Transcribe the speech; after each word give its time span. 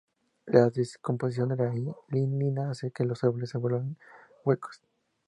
La 0.47 0.67
descomposición 0.71 1.49
de 1.49 1.57
la 1.57 1.71
lignina 2.09 2.71
hace 2.71 2.89
que 2.89 3.03
los 3.05 3.23
árboles 3.23 3.51
se 3.51 3.59
vuelvan 3.59 3.97
huecos. 4.43 4.81